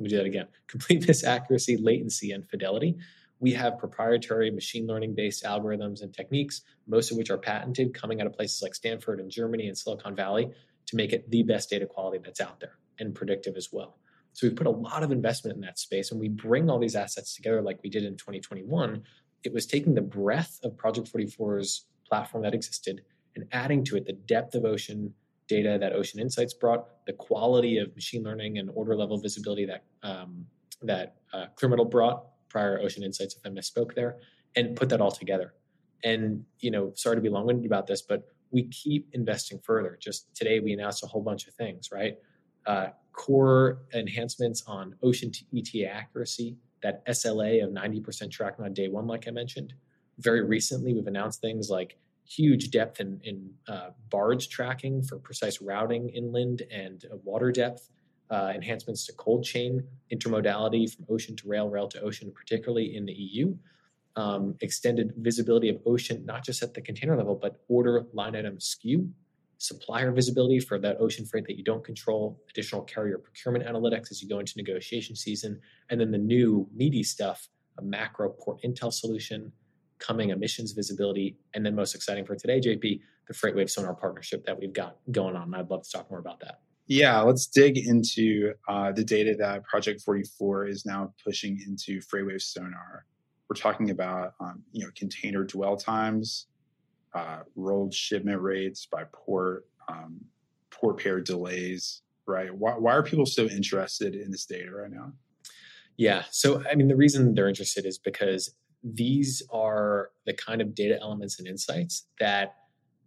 let 0.00 0.04
me 0.04 0.08
do 0.08 0.16
that 0.16 0.26
again: 0.26 0.48
completeness, 0.66 1.24
accuracy, 1.24 1.76
latency, 1.76 2.32
and 2.32 2.48
fidelity. 2.48 2.96
We 3.38 3.52
have 3.52 3.78
proprietary 3.78 4.50
machine 4.50 4.86
learning 4.86 5.14
based 5.14 5.44
algorithms 5.44 6.02
and 6.02 6.12
techniques, 6.12 6.62
most 6.86 7.10
of 7.10 7.16
which 7.16 7.30
are 7.30 7.38
patented, 7.38 7.94
coming 7.94 8.20
out 8.20 8.26
of 8.26 8.32
places 8.32 8.62
like 8.62 8.74
Stanford 8.74 9.20
and 9.20 9.30
Germany 9.30 9.68
and 9.68 9.76
Silicon 9.76 10.14
Valley 10.14 10.50
to 10.86 10.96
make 10.96 11.12
it 11.12 11.30
the 11.30 11.42
best 11.42 11.70
data 11.70 11.86
quality 11.86 12.18
that's 12.22 12.40
out 12.40 12.60
there 12.60 12.78
and 12.98 13.14
predictive 13.14 13.56
as 13.56 13.68
well. 13.72 13.98
So 14.32 14.46
we 14.46 14.54
put 14.54 14.66
a 14.66 14.70
lot 14.70 15.02
of 15.02 15.10
investment 15.10 15.56
in 15.56 15.62
that 15.62 15.78
space 15.78 16.10
and 16.10 16.20
we 16.20 16.28
bring 16.28 16.70
all 16.70 16.78
these 16.78 16.96
assets 16.96 17.34
together 17.34 17.62
like 17.62 17.80
we 17.82 17.90
did 17.90 18.04
in 18.04 18.16
2021. 18.16 19.02
It 19.42 19.52
was 19.52 19.66
taking 19.66 19.94
the 19.94 20.02
breadth 20.02 20.60
of 20.62 20.76
Project 20.76 21.12
44's 21.12 21.86
platform 22.08 22.42
that 22.44 22.54
existed 22.54 23.02
and 23.36 23.46
adding 23.52 23.84
to 23.84 23.96
it 23.96 24.06
the 24.06 24.12
depth 24.12 24.54
of 24.54 24.64
ocean 24.64 25.14
data 25.50 25.76
that 25.80 25.92
Ocean 25.92 26.20
Insights 26.20 26.54
brought, 26.54 26.86
the 27.06 27.12
quality 27.12 27.78
of 27.78 27.92
machine 27.96 28.22
learning 28.22 28.58
and 28.58 28.70
order 28.72 28.94
level 28.94 29.18
visibility 29.18 29.66
that 29.66 29.82
um, 30.02 30.46
that 30.82 31.16
uh, 31.32 31.46
Clearmetal 31.56 31.90
brought, 31.90 32.24
prior 32.48 32.80
Ocean 32.80 33.02
Insights, 33.02 33.34
if 33.36 33.42
I 33.44 33.50
misspoke 33.50 33.94
there, 33.94 34.16
and 34.56 34.76
put 34.76 34.88
that 34.90 35.00
all 35.00 35.10
together. 35.10 35.52
And, 36.04 36.44
you 36.60 36.70
know, 36.70 36.92
sorry 36.94 37.16
to 37.16 37.22
be 37.22 37.28
long 37.28 37.44
winded 37.46 37.66
about 37.66 37.86
this, 37.86 38.00
but 38.00 38.22
we 38.50 38.68
keep 38.68 39.08
investing 39.12 39.58
further. 39.58 39.98
Just 40.00 40.34
today, 40.34 40.60
we 40.60 40.72
announced 40.72 41.04
a 41.04 41.06
whole 41.06 41.22
bunch 41.22 41.46
of 41.46 41.54
things, 41.54 41.90
right? 41.92 42.16
Uh, 42.66 42.88
core 43.12 43.82
enhancements 43.92 44.62
on 44.66 44.94
ocean 45.02 45.30
ETA 45.54 45.86
accuracy, 45.86 46.56
that 46.82 47.04
SLA 47.06 47.62
of 47.62 47.70
90% 47.70 48.30
tracking 48.30 48.64
on 48.64 48.72
day 48.72 48.88
one, 48.88 49.06
like 49.06 49.28
I 49.28 49.32
mentioned. 49.32 49.74
Very 50.18 50.42
recently, 50.42 50.94
we've 50.94 51.06
announced 51.06 51.40
things 51.42 51.68
like 51.68 51.98
huge 52.30 52.70
depth 52.70 53.00
in, 53.00 53.20
in 53.24 53.50
uh, 53.68 53.90
barge 54.08 54.48
tracking 54.48 55.02
for 55.02 55.18
precise 55.18 55.60
routing 55.60 56.08
inland 56.10 56.62
and 56.70 57.04
uh, 57.12 57.16
water 57.24 57.50
depth 57.50 57.90
uh, 58.30 58.52
enhancements 58.54 59.04
to 59.06 59.12
cold 59.14 59.44
chain 59.44 59.82
intermodality 60.12 60.94
from 60.94 61.04
ocean 61.08 61.34
to 61.34 61.48
rail, 61.48 61.68
rail 61.68 61.88
to 61.88 62.00
ocean, 62.00 62.32
particularly 62.34 62.94
in 62.94 63.04
the 63.04 63.12
EU. 63.12 63.56
Um, 64.16 64.56
extended 64.60 65.12
visibility 65.16 65.68
of 65.68 65.78
ocean, 65.86 66.24
not 66.26 66.44
just 66.44 66.62
at 66.62 66.74
the 66.74 66.80
container 66.80 67.16
level, 67.16 67.36
but 67.40 67.62
order 67.68 68.06
line 68.12 68.36
item 68.36 68.58
SKU, 68.58 69.08
supplier 69.58 70.10
visibility 70.10 70.58
for 70.58 70.78
that 70.78 70.96
ocean 71.00 71.24
freight 71.24 71.46
that 71.46 71.56
you 71.56 71.64
don't 71.64 71.84
control, 71.84 72.40
additional 72.50 72.82
carrier 72.82 73.18
procurement 73.18 73.64
analytics 73.64 74.10
as 74.10 74.20
you 74.20 74.28
go 74.28 74.40
into 74.40 74.54
negotiation 74.56 75.14
season, 75.14 75.60
and 75.90 76.00
then 76.00 76.10
the 76.10 76.18
new 76.18 76.68
meaty 76.74 77.02
stuff, 77.02 77.48
a 77.78 77.82
macro 77.82 78.30
port 78.30 78.60
intel 78.62 78.92
solution, 78.92 79.52
coming 80.00 80.30
emissions 80.30 80.72
visibility, 80.72 81.36
and 81.54 81.64
then 81.64 81.74
most 81.74 81.94
exciting 81.94 82.24
for 82.24 82.34
today, 82.34 82.60
JP, 82.60 83.00
the 83.28 83.34
FreightWave 83.34 83.70
Sonar 83.70 83.94
partnership 83.94 84.44
that 84.46 84.58
we've 84.58 84.72
got 84.72 84.96
going 85.12 85.36
on. 85.36 85.54
I'd 85.54 85.70
love 85.70 85.84
to 85.84 85.90
talk 85.90 86.10
more 86.10 86.18
about 86.18 86.40
that. 86.40 86.60
Yeah, 86.86 87.20
let's 87.20 87.46
dig 87.46 87.78
into 87.78 88.54
uh, 88.66 88.90
the 88.90 89.04
data 89.04 89.36
that 89.38 89.62
Project 89.62 90.00
44 90.00 90.66
is 90.66 90.84
now 90.84 91.14
pushing 91.24 91.62
into 91.64 92.00
FreightWave 92.00 92.42
Sonar. 92.42 93.04
We're 93.48 93.54
talking 93.54 93.90
about 93.90 94.34
um, 94.40 94.62
you 94.72 94.84
know 94.84 94.90
container 94.96 95.44
dwell 95.44 95.76
times, 95.76 96.46
uh, 97.14 97.40
rolled 97.54 97.94
shipment 97.94 98.40
rates 98.40 98.86
by 98.86 99.04
port, 99.12 99.66
um, 99.88 100.20
port 100.70 101.00
pair 101.00 101.20
delays. 101.20 102.02
Right? 102.26 102.52
Why, 102.52 102.72
why 102.72 102.94
are 102.94 103.02
people 103.02 103.26
so 103.26 103.46
interested 103.46 104.14
in 104.14 104.30
this 104.30 104.46
data 104.46 104.70
right 104.72 104.90
now? 104.90 105.12
Yeah, 105.96 106.24
so 106.30 106.62
I 106.68 106.74
mean, 106.74 106.88
the 106.88 106.96
reason 106.96 107.34
they're 107.34 107.48
interested 107.48 107.86
is 107.86 107.98
because 107.98 108.54
these 108.82 109.42
are 109.52 110.10
the 110.26 110.34
kind 110.34 110.60
of 110.60 110.74
data 110.74 110.98
elements 111.00 111.38
and 111.38 111.46
insights 111.46 112.06
that 112.18 112.56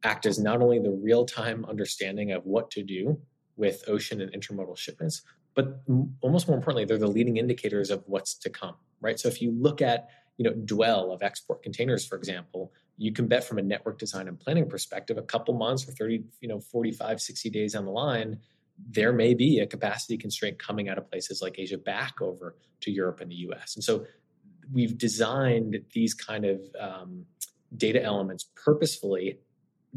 act 0.04 0.26
as 0.26 0.40
not 0.40 0.62
only 0.62 0.80
the 0.80 0.92
real 0.92 1.26
time 1.26 1.66
understanding 1.66 2.32
of 2.32 2.46
what 2.46 2.70
to 2.72 2.84
do 2.84 3.20
with 3.56 3.84
ocean 3.88 4.22
and 4.22 4.32
intermodal 4.34 4.78
shipments, 4.78 5.22
but 5.56 5.82
almost 6.22 6.48
more 6.48 6.58
importantly, 6.58 6.86
they're 6.86 6.98
the 6.98 7.08
leading 7.08 7.38
indicators 7.38 7.90
of 7.90 8.04
what's 8.08 8.36
to 8.36 8.50
come, 8.50 8.76
right? 9.02 9.20
So 9.20 9.28
if 9.28 9.42
you 9.42 9.52
look 9.52 9.82
at 9.82 10.10
you 10.38 10.44
know 10.44 10.56
dwell 10.66 11.12
of 11.12 11.22
export 11.22 11.62
containers, 11.62 12.06
for 12.06 12.18
example, 12.18 12.72
you 12.98 13.12
can 13.12 13.28
bet 13.28 13.44
from 13.44 13.60
a 13.60 13.62
network 13.62 14.00
design 14.00 14.28
and 14.28 14.40
planning 14.40 14.68
perspective, 14.68 15.18
a 15.18 15.24
couple 15.24 15.54
months 15.54 15.88
or 15.88 15.92
30, 15.92 16.24
you 16.42 16.48
know, 16.48 16.60
45, 16.60 17.22
60 17.22 17.50
days 17.50 17.76
on 17.76 17.86
the 17.86 17.92
line, 17.92 18.40
there 18.90 19.14
may 19.14 19.34
be 19.34 19.60
a 19.60 19.68
capacity 19.68 20.18
constraint 20.18 20.60
coming 20.60 20.90
out 20.90 20.98
of 20.98 21.10
places 21.10 21.42
like 21.42 21.60
Asia 21.60 21.78
back 21.78 22.22
over 22.22 22.56
to 22.82 22.92
Europe 22.92 23.22
and 23.22 23.32
the 23.32 23.36
US. 23.36 23.76
And 23.76 23.84
so 23.84 24.06
we've 24.72 24.98
designed 24.98 25.78
these 25.94 26.14
kind 26.14 26.46
of 26.46 26.62
um, 26.80 27.26
data 27.76 28.02
elements 28.02 28.46
purposefully 28.56 29.40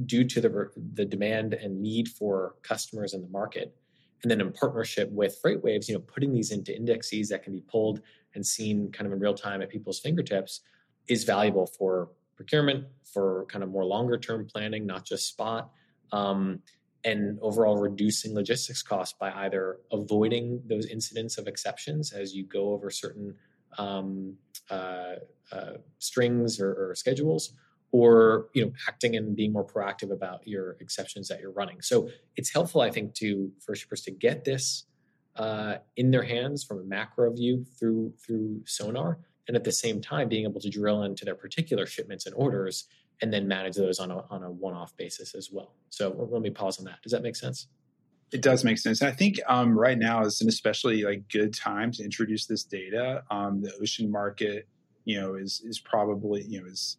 due 0.05 0.25
to 0.25 0.41
the, 0.41 0.71
the 0.95 1.05
demand 1.05 1.55
and 1.55 1.81
need 1.81 2.09
for 2.09 2.55
customers 2.63 3.15
in 3.15 3.23
the 3.23 3.29
market. 3.29 3.75
And 4.23 4.31
then 4.31 4.41
in 4.41 4.53
partnership 4.53 5.11
with 5.11 5.39
FreightWaves, 5.43 5.89
you 5.89 5.95
know, 5.95 6.01
putting 6.01 6.33
these 6.33 6.51
into 6.51 6.75
indexes 6.75 7.29
that 7.29 7.43
can 7.43 7.53
be 7.53 7.61
pulled 7.61 8.01
and 8.35 8.45
seen 8.45 8.91
kind 8.93 9.07
of 9.07 9.13
in 9.13 9.21
real 9.21 9.35
time 9.35 9.63
at 9.63 9.71
people's 9.71 10.01
fingertips 10.01 10.61
is 11.09 11.25
valuable 11.25 11.67
for 11.67 12.09
procurement, 12.37 12.87
for 13.05 13.47
kind 13.47 13.63
of 13.63 13.71
more 13.71 13.85
longer 13.85 14.19
term 14.19 14.47
planning, 14.47 14.87
not 14.87 15.05
just 15.05 15.27
spot, 15.27 15.71
um, 16.13 16.61
and 17.05 17.39
overall 17.41 17.77
reducing 17.77 18.35
logistics 18.35 18.83
costs 18.83 19.17
by 19.19 19.31
either 19.45 19.79
avoiding 19.93 20.61
those 20.67 20.87
incidents 20.87 21.39
of 21.39 21.47
exceptions 21.47 22.13
as 22.13 22.35
you 22.35 22.45
go 22.45 22.73
over 22.73 22.91
certain 22.91 23.35
um, 23.79 24.37
uh, 24.71 25.15
uh, 25.53 25.73
strings 25.99 26.61
or, 26.61 26.91
or 26.91 26.95
schedules, 26.95 27.53
or 27.93 28.49
you 28.55 28.65
know 28.65 28.73
acting 28.89 29.17
and 29.17 29.37
being 29.37 29.53
more 29.53 29.67
proactive 29.67 30.11
about 30.11 30.47
your 30.47 30.77
exceptions 30.81 31.29
that 31.29 31.41
you're 31.41 31.53
running. 31.53 31.81
So 31.81 32.09
it's 32.37 32.53
helpful, 32.53 32.81
I 32.81 32.91
think, 32.91 33.15
to 33.15 33.51
for 33.65 33.75
shippers 33.75 34.03
to 34.03 34.11
get 34.11 34.45
this 34.45 34.85
uh, 35.37 35.77
in 35.97 36.11
their 36.11 36.25
hands 36.25 36.65
from 36.65 36.79
a 36.81 36.85
macro 36.85 37.33
view 37.33 37.65
through 37.79 38.13
through 38.25 38.63
Sonar, 38.67 39.19
and 39.49 39.57
at 39.57 39.65
the 39.65 39.73
same 39.73 40.01
time 40.01 40.29
being 40.29 40.45
able 40.45 40.61
to 40.61 40.71
drill 40.71 41.03
into 41.05 41.25
their 41.25 41.35
particular 41.35 41.87
shipments 41.87 42.27
and 42.27 42.35
orders 42.35 42.87
and 43.23 43.33
then 43.33 43.49
manage 43.49 43.77
those 43.77 43.99
on 43.99 44.11
a 44.11 44.19
on 44.31 44.43
a 44.43 44.51
one 44.51 44.75
off 44.75 44.97
basis 44.97 45.35
as 45.35 45.51
well. 45.53 45.75
So 45.91 46.29
let 46.31 46.43
me 46.43 46.51
pause 46.51 46.79
on 46.79 46.85
that. 46.87 47.03
Does 47.03 47.13
that 47.13 47.23
make 47.23 47.37
sense? 47.37 47.69
It 48.33 48.43
does 48.43 48.65
make 48.65 48.79
sense. 48.79 49.01
And 49.01 49.11
I 49.11 49.15
think 49.15 49.39
um, 49.47 49.79
right 49.79 49.99
now 49.99 50.23
is 50.25 50.41
an 50.41 50.49
especially 50.49 51.03
like 51.03 51.29
good 51.31 51.55
time 51.55 51.93
to 51.93 52.03
introduce 52.03 52.47
this 52.47 52.65
data. 52.65 53.23
Um, 53.31 53.63
the 53.63 53.73
ocean 53.81 54.11
market, 54.11 54.67
you 55.05 55.21
know, 55.21 55.35
is 55.35 55.63
is 55.65 55.79
probably 55.79 56.43
you 56.43 56.61
know 56.61 56.67
is 56.67 56.97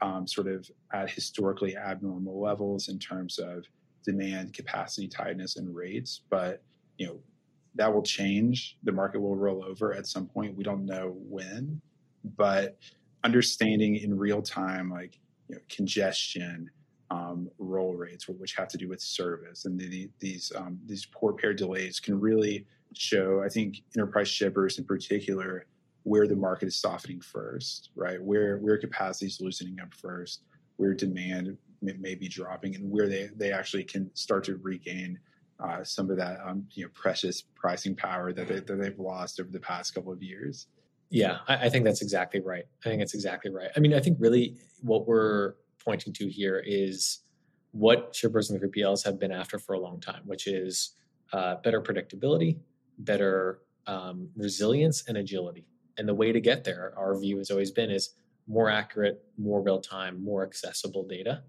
um, 0.00 0.26
sort 0.26 0.48
of 0.48 0.70
at 0.92 1.10
historically 1.10 1.76
abnormal 1.76 2.40
levels 2.40 2.88
in 2.88 2.98
terms 2.98 3.38
of 3.38 3.64
demand, 4.04 4.54
capacity, 4.54 5.06
tightness, 5.06 5.56
and 5.56 5.74
rates. 5.74 6.22
But 6.30 6.62
you 6.96 7.06
know 7.06 7.20
that 7.74 7.92
will 7.92 8.02
change. 8.02 8.78
The 8.82 8.92
market 8.92 9.20
will 9.20 9.36
roll 9.36 9.64
over 9.64 9.92
at 9.92 10.06
some 10.06 10.26
point. 10.26 10.56
We 10.56 10.64
don't 10.64 10.86
know 10.86 11.14
when, 11.28 11.80
but 12.36 12.78
understanding 13.22 13.96
in 13.96 14.16
real 14.16 14.42
time, 14.42 14.90
like 14.90 15.18
you 15.48 15.56
know, 15.56 15.60
congestion, 15.68 16.70
um, 17.10 17.50
roll 17.58 17.94
rates, 17.94 18.28
which 18.28 18.54
have 18.54 18.68
to 18.68 18.78
do 18.78 18.88
with 18.88 19.00
service, 19.00 19.64
and 19.64 19.78
the, 19.78 20.08
these 20.20 20.52
um, 20.54 20.78
these 20.86 21.06
port 21.06 21.38
pair 21.38 21.52
delays 21.52 21.98
can 21.98 22.18
really 22.18 22.66
show. 22.94 23.42
I 23.44 23.48
think 23.48 23.82
enterprise 23.96 24.28
shippers 24.28 24.78
in 24.78 24.84
particular 24.84 25.66
where 26.04 26.26
the 26.26 26.36
market 26.36 26.66
is 26.66 26.76
softening 26.76 27.20
first, 27.20 27.90
right? 27.94 28.22
Where 28.22 28.58
where 28.58 28.78
capacity 28.78 29.26
is 29.26 29.40
loosening 29.40 29.80
up 29.80 29.92
first, 29.92 30.42
where 30.76 30.94
demand 30.94 31.56
may, 31.82 31.94
may, 31.94 32.14
be 32.14 32.28
dropping, 32.28 32.76
and 32.76 32.90
where 32.90 33.08
they 33.08 33.28
they 33.34 33.52
actually 33.52 33.84
can 33.84 34.10
start 34.14 34.44
to 34.44 34.56
regain 34.56 35.18
uh, 35.58 35.82
some 35.82 36.10
of 36.10 36.16
that 36.16 36.38
um, 36.46 36.64
you 36.72 36.84
know 36.84 36.90
precious 36.94 37.42
pricing 37.54 37.94
power 37.96 38.32
that, 38.32 38.48
they, 38.48 38.60
that 38.60 38.76
they've 38.80 38.98
lost 38.98 39.40
over 39.40 39.50
the 39.50 39.60
past 39.60 39.94
couple 39.94 40.12
of 40.12 40.22
years. 40.22 40.68
Yeah, 41.10 41.38
I, 41.48 41.66
I 41.66 41.68
think 41.68 41.84
that's 41.84 42.02
exactly 42.02 42.40
right. 42.40 42.64
I 42.84 42.88
think 42.88 43.00
that's 43.00 43.14
exactly 43.14 43.50
right. 43.50 43.70
I 43.76 43.80
mean, 43.80 43.94
I 43.94 44.00
think 44.00 44.16
really 44.20 44.56
what 44.80 45.08
we're 45.08 45.54
pointing 45.84 46.12
to 46.14 46.28
here 46.28 46.62
is 46.64 47.20
what 47.72 48.14
shippers 48.14 48.50
and 48.50 48.60
3PLs 48.60 49.04
have 49.04 49.18
been 49.18 49.32
after 49.32 49.58
for 49.58 49.74
a 49.74 49.78
long 49.78 50.00
time, 50.00 50.22
which 50.24 50.46
is 50.46 50.94
uh, 51.32 51.56
better 51.56 51.80
predictability, 51.80 52.58
better 52.98 53.60
um, 53.86 54.28
resilience, 54.36 55.04
and 55.08 55.16
agility. 55.16 55.66
And 55.96 56.08
the 56.08 56.14
way 56.14 56.32
to 56.32 56.40
get 56.40 56.64
there, 56.64 56.92
our 56.96 57.18
view 57.18 57.38
has 57.38 57.50
always 57.50 57.70
been, 57.70 57.90
is 57.90 58.10
more 58.48 58.68
accurate, 58.68 59.22
more 59.38 59.62
real 59.62 59.80
time, 59.80 60.22
more 60.22 60.44
accessible 60.44 61.06
data. 61.06 61.42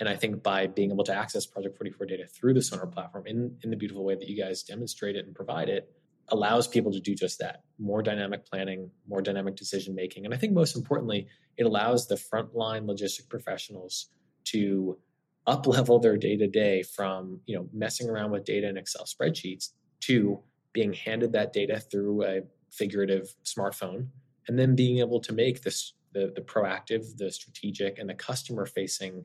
And 0.00 0.08
I 0.08 0.16
think 0.16 0.42
by 0.42 0.66
being 0.66 0.90
able 0.90 1.04
to 1.04 1.14
access 1.14 1.46
Project 1.46 1.76
44 1.76 2.06
data 2.06 2.26
through 2.26 2.54
the 2.54 2.62
Sonar 2.62 2.86
platform 2.86 3.26
in, 3.26 3.56
in 3.62 3.70
the 3.70 3.76
beautiful 3.76 4.04
way 4.04 4.14
that 4.14 4.28
you 4.28 4.36
guys 4.36 4.62
demonstrate 4.62 5.16
it 5.16 5.26
and 5.26 5.34
provide 5.34 5.68
it, 5.68 5.92
allows 6.28 6.68
people 6.68 6.92
to 6.92 7.00
do 7.00 7.14
just 7.14 7.38
that 7.40 7.62
more 7.78 8.02
dynamic 8.02 8.46
planning, 8.46 8.90
more 9.08 9.20
dynamic 9.20 9.56
decision 9.56 9.94
making. 9.94 10.24
And 10.24 10.32
I 10.32 10.36
think 10.36 10.52
most 10.52 10.76
importantly, 10.76 11.26
it 11.56 11.64
allows 11.64 12.06
the 12.06 12.14
frontline 12.14 12.86
logistic 12.86 13.28
professionals 13.28 14.08
to 14.44 14.98
up 15.46 15.66
level 15.66 15.98
their 15.98 16.16
day 16.16 16.36
to 16.36 16.46
day 16.46 16.82
from 16.82 17.40
you 17.46 17.56
know 17.56 17.68
messing 17.72 18.08
around 18.08 18.30
with 18.30 18.44
data 18.44 18.68
in 18.68 18.76
Excel 18.76 19.04
spreadsheets 19.04 19.70
to 20.00 20.40
being 20.72 20.92
handed 20.92 21.32
that 21.32 21.52
data 21.52 21.80
through 21.80 22.24
a 22.24 22.40
figurative 22.70 23.34
smartphone 23.44 24.06
and 24.48 24.58
then 24.58 24.74
being 24.74 24.98
able 24.98 25.20
to 25.20 25.32
make 25.32 25.62
this 25.62 25.94
the, 26.12 26.32
the 26.34 26.42
proactive, 26.42 27.16
the 27.16 27.30
strategic, 27.30 27.98
and 27.98 28.08
the 28.08 28.14
customer 28.14 28.66
facing 28.66 29.24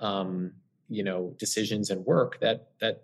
um, 0.00 0.52
you 0.88 1.02
know 1.02 1.34
decisions 1.38 1.90
and 1.90 2.04
work 2.04 2.38
that 2.40 2.68
that 2.80 3.02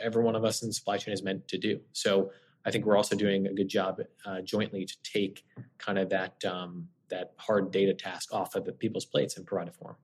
every 0.00 0.22
one 0.22 0.36
of 0.36 0.44
us 0.44 0.62
in 0.62 0.72
supply 0.72 0.96
chain 0.96 1.12
is 1.12 1.22
meant 1.22 1.48
to 1.48 1.58
do. 1.58 1.80
So 1.92 2.30
I 2.64 2.70
think 2.70 2.86
we're 2.86 2.96
also 2.96 3.16
doing 3.16 3.46
a 3.46 3.54
good 3.54 3.68
job 3.68 4.00
uh, 4.24 4.40
jointly 4.42 4.84
to 4.84 4.96
take 5.02 5.44
kind 5.78 5.98
of 5.98 6.10
that 6.10 6.44
um, 6.44 6.88
that 7.10 7.32
hard 7.36 7.70
data 7.70 7.94
task 7.94 8.32
off 8.32 8.54
of 8.54 8.64
the 8.64 8.72
people's 8.72 9.04
plates 9.04 9.36
and 9.36 9.46
provide 9.46 9.68
it 9.68 9.74
for 9.74 9.88
them. 9.88 9.96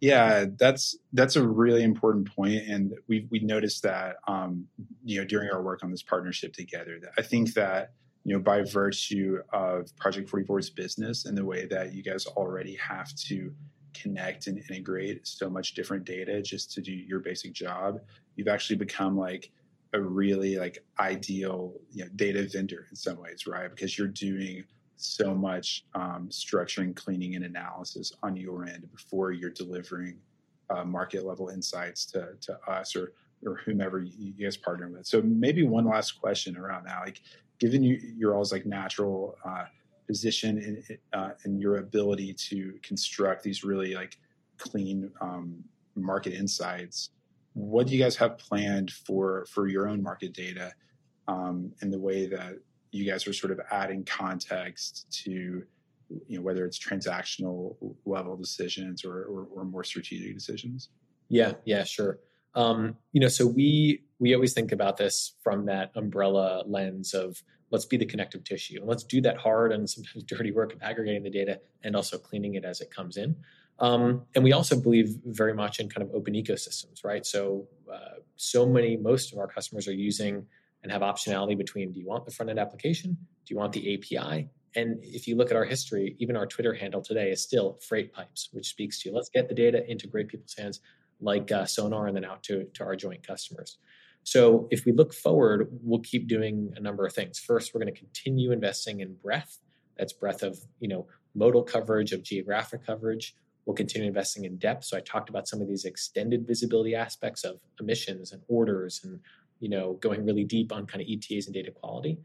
Yeah, 0.00 0.46
that's 0.56 0.96
that's 1.12 1.34
a 1.34 1.46
really 1.46 1.82
important 1.82 2.32
point, 2.32 2.62
and 2.68 2.94
we 3.08 3.26
we 3.30 3.40
noticed 3.40 3.82
that 3.82 4.16
um, 4.28 4.66
you 5.04 5.18
know 5.18 5.26
during 5.26 5.50
our 5.50 5.62
work 5.62 5.82
on 5.82 5.90
this 5.90 6.02
partnership 6.02 6.52
together. 6.52 7.00
I 7.16 7.22
think 7.22 7.54
that 7.54 7.92
you 8.24 8.34
know 8.34 8.40
by 8.40 8.62
virtue 8.62 9.38
of 9.52 9.94
Project 9.96 10.30
44's 10.30 10.70
business 10.70 11.24
and 11.24 11.36
the 11.36 11.44
way 11.44 11.66
that 11.66 11.94
you 11.94 12.04
guys 12.04 12.26
already 12.26 12.76
have 12.76 13.12
to 13.26 13.52
connect 13.92 14.46
and 14.46 14.58
integrate 14.70 15.26
so 15.26 15.50
much 15.50 15.74
different 15.74 16.04
data 16.04 16.40
just 16.42 16.72
to 16.74 16.80
do 16.80 16.92
your 16.92 17.18
basic 17.18 17.52
job, 17.52 17.98
you've 18.36 18.46
actually 18.46 18.76
become 18.76 19.16
like 19.16 19.50
a 19.94 20.00
really 20.00 20.56
like 20.56 20.78
ideal 20.98 21.74
you 21.92 22.04
know, 22.04 22.10
data 22.16 22.46
vendor 22.46 22.86
in 22.90 22.96
some 22.96 23.20
ways, 23.20 23.46
right? 23.46 23.70
Because 23.70 23.98
you're 23.98 24.08
doing 24.08 24.64
so 24.96 25.34
much 25.34 25.84
um, 25.94 26.28
structuring, 26.30 26.94
cleaning, 26.94 27.36
and 27.36 27.44
analysis 27.44 28.12
on 28.22 28.36
your 28.36 28.64
end 28.64 28.90
before 28.92 29.32
you're 29.32 29.50
delivering 29.50 30.18
uh, 30.70 30.84
market 30.84 31.24
level 31.24 31.48
insights 31.48 32.04
to, 32.06 32.30
to 32.40 32.58
us 32.68 32.94
or 32.94 33.12
or 33.46 33.54
whomever 33.64 34.00
you 34.00 34.32
guys 34.32 34.56
partner 34.56 34.88
with. 34.88 35.06
So 35.06 35.22
maybe 35.22 35.62
one 35.62 35.86
last 35.86 36.20
question 36.20 36.56
around 36.56 36.86
that, 36.86 37.00
like 37.04 37.22
given 37.60 37.84
you 37.84 38.00
your 38.16 38.34
all's 38.34 38.50
like 38.50 38.66
natural 38.66 39.36
uh, 39.44 39.66
position 40.08 40.58
and 40.58 40.98
uh, 41.12 41.30
and 41.44 41.60
your 41.60 41.76
ability 41.76 42.34
to 42.34 42.74
construct 42.82 43.42
these 43.44 43.62
really 43.62 43.94
like 43.94 44.18
clean 44.58 45.10
um, 45.20 45.62
market 45.94 46.32
insights 46.32 47.10
what 47.58 47.88
do 47.88 47.92
you 47.94 48.02
guys 48.02 48.16
have 48.16 48.38
planned 48.38 48.90
for 48.90 49.44
for 49.50 49.66
your 49.66 49.88
own 49.88 50.02
market 50.02 50.32
data 50.32 50.72
um, 51.26 51.72
and 51.80 51.92
the 51.92 51.98
way 51.98 52.26
that 52.26 52.54
you 52.92 53.10
guys 53.10 53.26
are 53.26 53.32
sort 53.32 53.52
of 53.52 53.60
adding 53.70 54.04
context 54.04 55.06
to 55.24 55.64
you 56.26 56.38
know 56.38 56.40
whether 56.40 56.64
it's 56.64 56.78
transactional 56.78 57.76
level 58.06 58.36
decisions 58.36 59.04
or, 59.04 59.24
or, 59.24 59.48
or 59.54 59.64
more 59.64 59.82
strategic 59.82 60.34
decisions? 60.34 60.88
Yeah 61.28 61.52
yeah 61.64 61.84
sure. 61.84 62.20
Um, 62.54 62.96
you 63.12 63.20
know 63.20 63.28
so 63.28 63.46
we 63.46 64.02
we 64.20 64.34
always 64.34 64.54
think 64.54 64.70
about 64.70 64.96
this 64.96 65.34
from 65.42 65.66
that 65.66 65.90
umbrella 65.96 66.62
lens 66.66 67.12
of 67.12 67.42
let's 67.70 67.84
be 67.84 67.96
the 67.96 68.06
connective 68.06 68.44
tissue. 68.44 68.78
And 68.78 68.88
let's 68.88 69.04
do 69.04 69.20
that 69.22 69.36
hard 69.36 69.72
and 69.72 69.90
sometimes 69.90 70.22
dirty 70.26 70.52
work 70.52 70.72
of 70.72 70.80
aggregating 70.80 71.24
the 71.24 71.30
data 71.30 71.60
and 71.82 71.96
also 71.96 72.18
cleaning 72.18 72.54
it 72.54 72.64
as 72.64 72.80
it 72.80 72.90
comes 72.90 73.16
in 73.16 73.34
um, 73.80 74.22
and 74.34 74.42
we 74.42 74.52
also 74.52 74.80
believe 74.80 75.16
very 75.24 75.54
much 75.54 75.78
in 75.80 75.88
kind 75.88 76.06
of 76.06 76.14
open 76.14 76.34
ecosystems, 76.34 77.04
right? 77.04 77.24
So, 77.24 77.66
uh, 77.92 78.20
so 78.36 78.66
many, 78.66 78.96
most 78.96 79.32
of 79.32 79.38
our 79.38 79.46
customers 79.46 79.86
are 79.88 79.92
using 79.92 80.46
and 80.82 80.92
have 80.92 81.02
optionality 81.02 81.56
between 81.56 81.92
do 81.92 82.00
you 82.00 82.06
want 82.06 82.24
the 82.24 82.30
front 82.30 82.50
end 82.50 82.58
application? 82.58 83.16
Do 83.46 83.54
you 83.54 83.56
want 83.56 83.72
the 83.72 83.94
API? 83.94 84.48
And 84.76 84.98
if 85.02 85.26
you 85.26 85.36
look 85.36 85.50
at 85.50 85.56
our 85.56 85.64
history, 85.64 86.16
even 86.18 86.36
our 86.36 86.46
Twitter 86.46 86.74
handle 86.74 87.00
today 87.00 87.30
is 87.30 87.42
still 87.42 87.78
freight 87.80 88.12
pipes, 88.12 88.48
which 88.52 88.68
speaks 88.68 89.00
to 89.02 89.12
let's 89.12 89.28
get 89.28 89.48
the 89.48 89.54
data 89.54 89.88
into 89.90 90.06
great 90.06 90.28
people's 90.28 90.54
hands 90.54 90.80
like 91.20 91.50
uh, 91.50 91.64
Sonar 91.64 92.06
and 92.06 92.16
then 92.16 92.24
out 92.24 92.42
to, 92.44 92.64
to 92.74 92.84
our 92.84 92.94
joint 92.94 93.26
customers. 93.26 93.78
So 94.22 94.68
if 94.70 94.84
we 94.84 94.92
look 94.92 95.14
forward, 95.14 95.68
we'll 95.82 96.00
keep 96.00 96.28
doing 96.28 96.72
a 96.76 96.80
number 96.80 97.06
of 97.06 97.12
things. 97.12 97.38
First, 97.38 97.72
we're 97.72 97.80
going 97.80 97.92
to 97.92 97.98
continue 97.98 98.52
investing 98.52 99.00
in 99.00 99.14
breadth. 99.14 99.58
That's 99.96 100.12
breadth 100.12 100.42
of, 100.42 100.58
you 100.80 100.88
know, 100.88 101.06
modal 101.34 101.62
coverage, 101.62 102.12
of 102.12 102.22
geographic 102.22 102.84
coverage. 102.84 103.34
We'll 103.68 103.74
continue 103.74 104.08
investing 104.08 104.46
in 104.46 104.56
depth. 104.56 104.86
So 104.86 104.96
I 104.96 105.00
talked 105.00 105.28
about 105.28 105.46
some 105.46 105.60
of 105.60 105.68
these 105.68 105.84
extended 105.84 106.46
visibility 106.46 106.94
aspects 106.94 107.44
of 107.44 107.60
emissions 107.78 108.32
and 108.32 108.40
orders 108.48 109.02
and 109.04 109.20
you 109.60 109.68
know 109.68 109.92
going 110.00 110.24
really 110.24 110.44
deep 110.44 110.72
on 110.72 110.86
kind 110.86 111.02
of 111.02 111.06
ETAs 111.06 111.44
and 111.48 111.54
data 111.54 111.70
quality. 111.70 112.16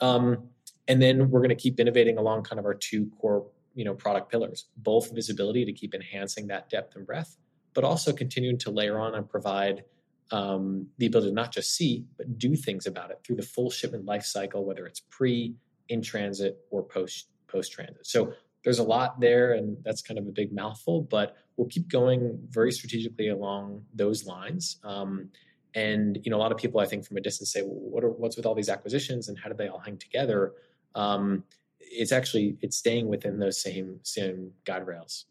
Um, 0.00 0.44
and 0.86 1.02
then 1.02 1.28
we're 1.28 1.40
going 1.40 1.48
to 1.48 1.56
keep 1.56 1.80
innovating 1.80 2.18
along 2.18 2.44
kind 2.44 2.60
of 2.60 2.66
our 2.66 2.74
two 2.74 3.10
core 3.18 3.44
you 3.74 3.84
know 3.84 3.94
product 3.94 4.30
pillars, 4.30 4.66
both 4.76 5.12
visibility 5.12 5.64
to 5.64 5.72
keep 5.72 5.92
enhancing 5.92 6.46
that 6.46 6.70
depth 6.70 6.94
and 6.94 7.04
breadth, 7.04 7.36
but 7.74 7.82
also 7.82 8.12
continuing 8.12 8.58
to 8.58 8.70
layer 8.70 9.00
on 9.00 9.16
and 9.16 9.28
provide 9.28 9.82
um, 10.30 10.86
the 10.98 11.06
ability 11.06 11.30
to 11.30 11.34
not 11.34 11.50
just 11.50 11.74
see 11.74 12.04
but 12.16 12.38
do 12.38 12.54
things 12.54 12.86
about 12.86 13.10
it 13.10 13.18
through 13.26 13.36
the 13.36 13.42
full 13.42 13.72
shipment 13.72 14.04
life 14.04 14.24
cycle, 14.24 14.64
whether 14.64 14.86
it's 14.86 15.00
pre, 15.10 15.56
in 15.88 16.00
transit, 16.00 16.60
or 16.70 16.84
post 16.84 17.26
post 17.48 17.72
transit. 17.72 18.06
So 18.06 18.34
there's 18.64 18.78
a 18.78 18.84
lot 18.84 19.20
there, 19.20 19.52
and 19.54 19.76
that's 19.84 20.02
kind 20.02 20.18
of 20.18 20.26
a 20.26 20.30
big 20.30 20.52
mouthful, 20.52 21.02
but 21.02 21.36
we'll 21.56 21.68
keep 21.68 21.88
going 21.88 22.38
very 22.48 22.72
strategically 22.72 23.28
along 23.28 23.84
those 23.94 24.24
lines. 24.26 24.78
Um, 24.84 25.30
and 25.74 26.18
you 26.22 26.30
know, 26.30 26.36
a 26.36 26.42
lot 26.42 26.52
of 26.52 26.58
people, 26.58 26.80
I 26.80 26.86
think, 26.86 27.04
from 27.04 27.16
a 27.16 27.20
distance 27.20 27.52
say, 27.52 27.62
well, 27.62 27.74
"What 27.74 28.04
are 28.04 28.10
what's 28.10 28.36
with 28.36 28.46
all 28.46 28.54
these 28.54 28.68
acquisitions, 28.68 29.28
and 29.28 29.38
how 29.38 29.48
do 29.48 29.56
they 29.56 29.68
all 29.68 29.78
hang 29.78 29.96
together?" 29.96 30.52
Um, 30.94 31.44
it's 31.80 32.12
actually 32.12 32.56
it's 32.60 32.76
staying 32.76 33.08
within 33.08 33.38
those 33.38 33.60
same 33.60 34.00
same 34.02 34.52
guide 34.64 34.86
rails. 34.86 35.26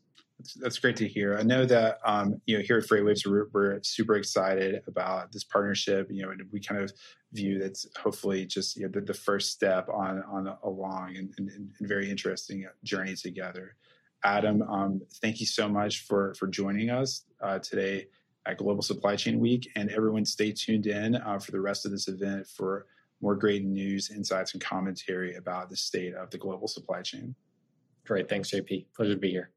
That's, 0.59 0.79
great 0.79 0.95
to 0.97 1.07
hear. 1.07 1.37
I 1.37 1.43
know 1.43 1.65
that 1.65 1.99
um, 2.05 2.41
you 2.45 2.57
know 2.57 2.63
here 2.63 2.77
at 2.77 2.85
FreightWaves 2.85 3.25
we're, 3.25 3.47
we're, 3.53 3.79
super 3.83 4.15
excited 4.15 4.81
about 4.87 5.31
this 5.31 5.43
partnership. 5.43 6.07
You 6.09 6.23
know, 6.23 6.31
and 6.31 6.41
we 6.51 6.59
kind 6.59 6.81
of 6.81 6.91
view 7.33 7.59
that's 7.59 7.85
hopefully 7.97 8.45
just 8.45 8.77
you 8.77 8.83
know, 8.83 8.89
the, 8.89 9.01
the, 9.01 9.13
first 9.13 9.51
step 9.51 9.87
on 9.89 10.23
on 10.29 10.55
a 10.63 10.69
long 10.69 11.15
and, 11.17 11.33
and, 11.37 11.49
and 11.49 11.69
very 11.81 12.09
interesting 12.09 12.65
journey 12.83 13.15
together. 13.15 13.75
Adam, 14.23 14.61
um, 14.63 15.01
thank 15.21 15.39
you 15.39 15.45
so 15.45 15.67
much 15.67 16.05
for 16.05 16.33
for 16.35 16.47
joining 16.47 16.89
us 16.89 17.25
uh, 17.41 17.59
today 17.59 18.07
at 18.45 18.57
Global 18.57 18.81
Supply 18.81 19.15
Chain 19.15 19.39
Week, 19.39 19.69
and 19.75 19.89
everyone 19.91 20.25
stay 20.25 20.51
tuned 20.51 20.87
in 20.87 21.15
uh, 21.15 21.39
for 21.39 21.51
the 21.51 21.61
rest 21.61 21.85
of 21.85 21.91
this 21.91 22.07
event 22.07 22.47
for 22.47 22.87
more 23.21 23.35
great 23.35 23.63
news, 23.63 24.09
insights, 24.09 24.53
and 24.53 24.61
commentary 24.61 25.35
about 25.35 25.69
the 25.69 25.77
state 25.77 26.13
of 26.15 26.29
the 26.31 26.37
global 26.37 26.67
supply 26.67 27.01
chain. 27.01 27.35
Great, 28.05 28.27
thanks, 28.27 28.49
JP. 28.49 28.87
Pleasure 28.95 29.13
to 29.13 29.19
be 29.19 29.29
here. 29.29 29.51